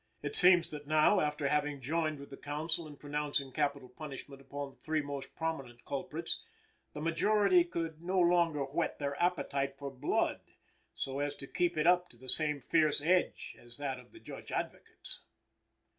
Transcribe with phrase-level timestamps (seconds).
[0.23, 4.71] It seems that now, after having joined with the counsel in pronouncing capital punishment upon
[4.71, 6.43] the three most prominent culprits,
[6.93, 10.41] the majority could no longer whet their appetite for blood
[10.95, 14.19] so as to keep it up to the same fierce edge as that of the
[14.19, 15.27] Judge Advocates.